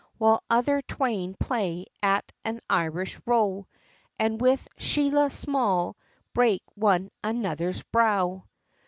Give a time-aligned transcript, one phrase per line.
[0.17, 3.67] Whilst other twain play at an Irish row,
[4.19, 5.95] And, with shillelah small,
[6.33, 8.45] break one another's brow!